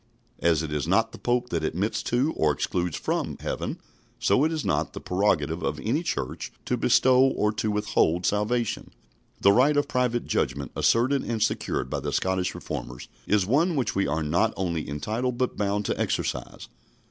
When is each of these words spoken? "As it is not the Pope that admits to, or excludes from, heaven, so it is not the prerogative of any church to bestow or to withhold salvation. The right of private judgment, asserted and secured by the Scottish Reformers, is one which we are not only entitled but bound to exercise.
"As 0.51 0.63
it 0.63 0.73
is 0.73 0.87
not 0.87 1.11
the 1.11 1.19
Pope 1.19 1.49
that 1.49 1.63
admits 1.63 2.01
to, 2.01 2.33
or 2.33 2.51
excludes 2.51 2.97
from, 2.97 3.37
heaven, 3.39 3.77
so 4.17 4.43
it 4.43 4.51
is 4.51 4.65
not 4.65 4.93
the 4.93 4.99
prerogative 4.99 5.61
of 5.61 5.79
any 5.79 6.01
church 6.01 6.51
to 6.65 6.75
bestow 6.75 7.21
or 7.21 7.51
to 7.51 7.69
withhold 7.69 8.25
salvation. 8.25 8.89
The 9.41 9.51
right 9.51 9.77
of 9.77 9.87
private 9.87 10.25
judgment, 10.25 10.71
asserted 10.75 11.21
and 11.23 11.39
secured 11.39 11.91
by 11.91 11.99
the 11.99 12.11
Scottish 12.11 12.55
Reformers, 12.55 13.09
is 13.27 13.45
one 13.45 13.75
which 13.75 13.93
we 13.93 14.07
are 14.07 14.23
not 14.23 14.55
only 14.57 14.89
entitled 14.89 15.37
but 15.37 15.55
bound 15.55 15.85
to 15.85 15.99
exercise. 16.01 16.67